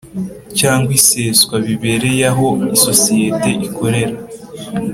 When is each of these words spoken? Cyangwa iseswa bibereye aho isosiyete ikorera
Cyangwa 0.59 0.91
iseswa 0.99 1.55
bibereye 1.65 2.23
aho 2.31 2.47
isosiyete 2.75 3.51
ikorera 3.67 4.15